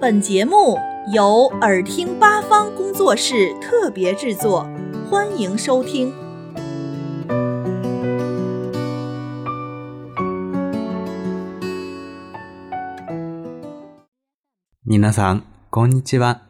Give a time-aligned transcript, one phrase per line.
[0.00, 0.78] 本节目
[1.12, 4.64] 由耳听八方工作室特别制作，
[5.10, 6.12] 欢迎收听。
[14.88, 16.42] 皆さん、こんにちは。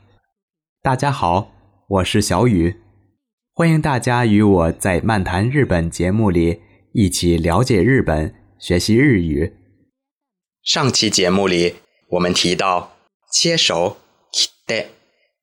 [0.82, 1.48] 大家好，
[1.88, 2.76] 我是小雨，
[3.54, 6.60] 欢迎大家与我在漫谈日本节目里
[6.92, 9.55] 一起了解日本， 学习日语。
[10.61, 11.77] 上期节目里
[12.09, 12.95] 我们提到。
[13.33, 13.97] 切手，
[14.67, 14.89] 切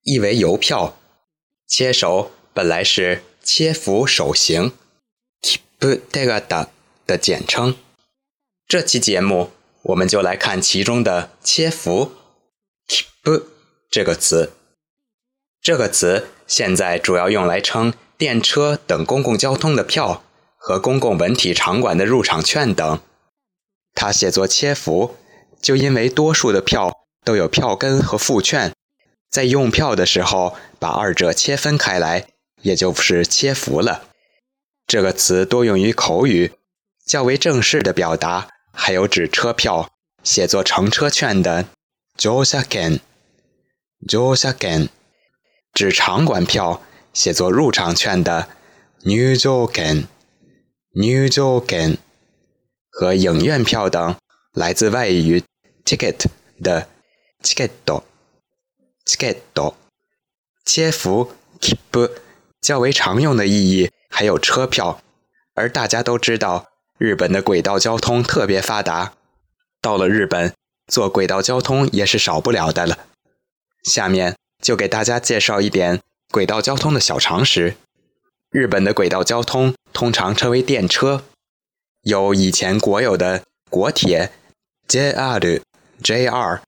[0.02, 0.96] 意为邮票。
[1.66, 4.72] 切手本来是切符手形，
[5.40, 6.70] 切不带个的
[7.06, 7.76] 的简称。
[8.68, 9.50] 这期节目
[9.82, 12.12] 我们就来看其中的切符，
[12.86, 13.42] 切不
[13.90, 14.52] 这个词。
[15.60, 20.22] 这个词现在主要用来称电车等公共交通的票
[20.56, 23.00] 和公共文体场馆的入场券等。
[23.94, 25.16] 它写作切符，
[25.60, 26.94] 就因为多数的票。
[27.24, 28.72] 都有票根和副券，
[29.30, 32.28] 在用票的时候把二者切分开来，
[32.62, 34.04] 也就是切符了。
[34.86, 36.52] 这个词多用于口语，
[37.04, 39.90] 较为正式的表达还有指车票
[40.22, 41.66] 写作乘车券的
[42.16, 44.88] “josaken”，josaken；
[45.74, 46.80] 指场馆票
[47.12, 48.48] 写作入场券的
[49.04, 51.96] “newjoken”，newjoken；
[52.97, 54.15] 和影院票等
[54.53, 55.43] 来自外语
[55.85, 56.25] “ticket”
[56.61, 56.87] 的。
[57.43, 58.03] チケット、
[59.05, 59.73] チケット、
[60.63, 62.09] 切符、切符
[62.61, 65.01] 较为常用的意义还有车票，
[65.53, 69.11] 而大家都知道，日本的轨道交通特别发达，
[69.81, 70.53] 到了日本
[70.87, 73.07] 坐轨道交通也是少不了的了。
[73.83, 75.99] 下面就给大家介绍一点
[76.31, 77.75] 轨道交通的小常识。
[78.51, 81.25] 日本的轨道交通通常称为电车，
[82.08, 84.32] 有以前国有的国铁
[84.88, 85.60] JR、
[86.02, 86.60] JR。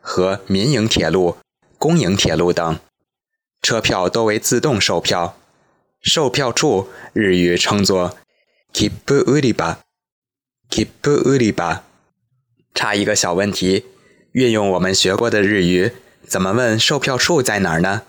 [0.00, 1.36] 和民营铁路、
[1.76, 2.80] 公营铁路等
[3.60, 5.36] 车票多为自动售票，
[6.00, 8.16] 售票处日语称作
[8.72, 9.76] “kipu uriba”，“kipu
[11.22, 11.80] uriba”。
[12.74, 13.84] 差一个小问题，
[14.32, 15.92] 运用我们学过的日语，
[16.26, 18.02] 怎么问售票处在哪儿呢？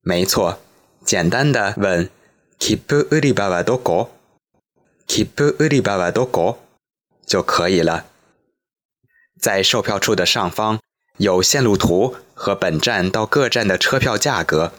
[0.00, 0.60] 没错，
[1.04, 2.08] 简单的问
[2.58, 3.62] “kipu uriba wa
[5.06, 6.56] doko”，“kipu uriba wa doko”
[7.26, 8.06] 就可以了。
[9.40, 10.80] 在售票处的上方
[11.18, 14.72] 有线路图和本站到各站的车票价格。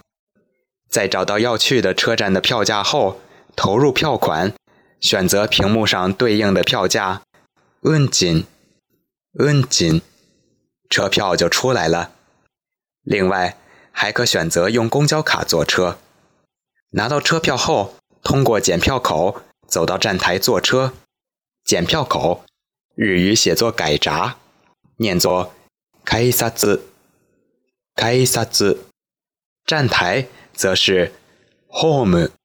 [0.90, 3.20] 在找到要去的车站的票价后，
[3.56, 4.54] 投入票款，
[5.02, 7.24] 选择屏幕上对应的票价，
[7.82, 8.46] 摁紧，
[9.40, 10.02] 摁紧，
[10.90, 12.12] 车票就出来了。
[13.04, 13.58] 另外，
[13.92, 15.98] 还可选择用公交卡坐车。
[16.92, 20.94] 拿到车票后，通过检票口走到站台坐车。
[21.64, 22.46] 检票口，
[22.96, 24.38] 日语写作改闸。
[24.98, 25.54] 念作
[26.04, 26.80] 改札，
[27.96, 28.78] 改札。
[29.66, 31.12] 站台则是
[31.70, 32.38] home，home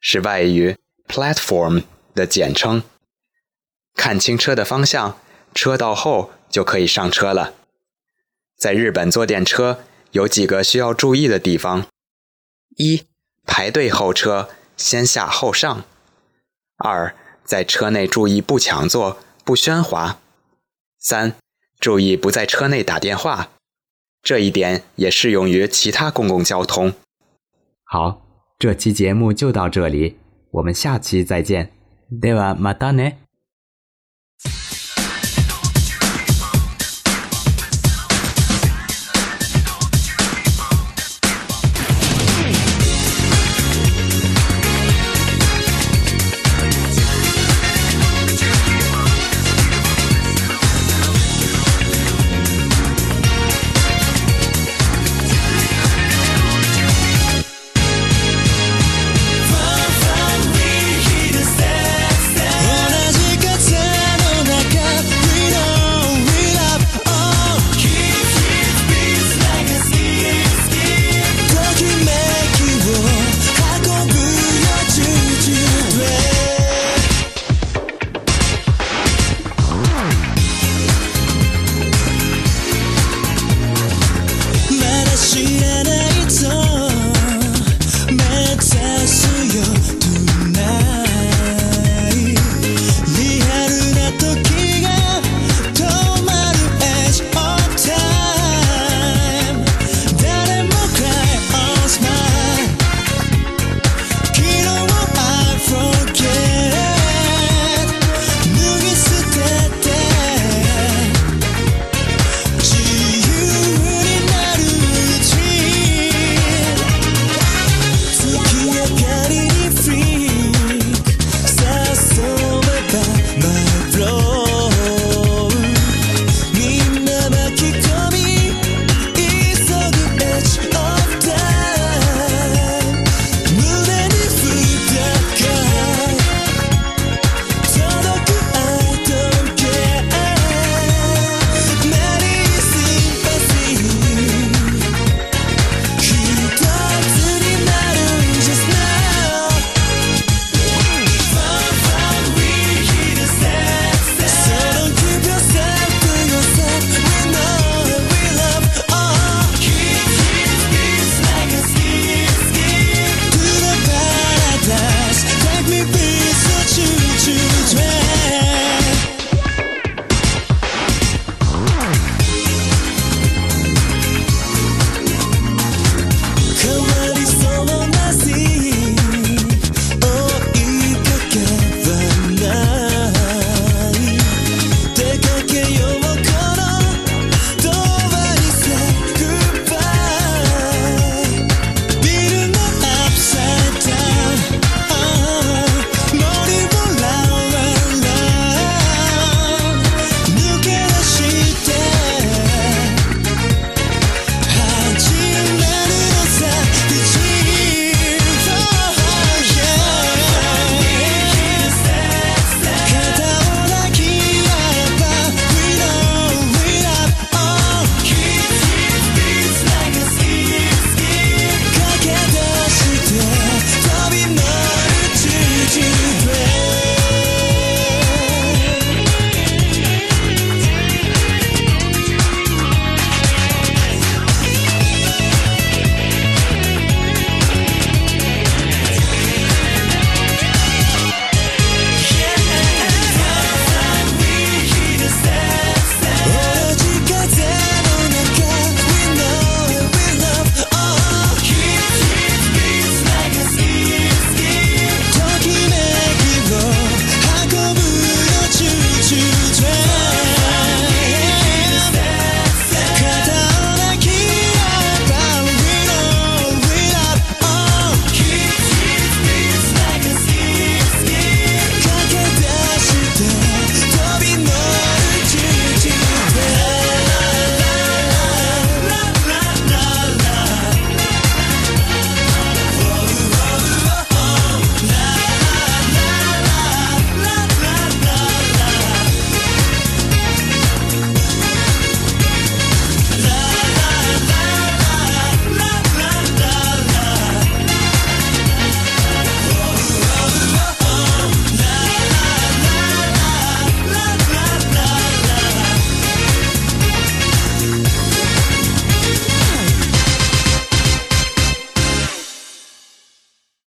[0.00, 2.82] 是外语 platform 的简称。
[3.94, 5.20] 看清车的方向，
[5.54, 7.52] 车到后就可以上车了。
[8.56, 11.86] 在日本坐电车有几个需要注意的地方：
[12.78, 13.06] 一、
[13.44, 14.48] 排队候车，
[14.79, 15.83] 先下后上；
[16.77, 19.17] 二、在车内注意不抢座。
[19.45, 20.17] 不喧哗。
[20.97, 21.35] 三，
[21.79, 23.51] 注意不在车内打电话，
[24.23, 26.91] 这一点也适用于其他公共交通。
[27.83, 28.25] 好，
[28.57, 30.17] 这期节目就到这里，
[30.49, 31.69] 我们下期再见。
[32.09, 33.17] ではまたね。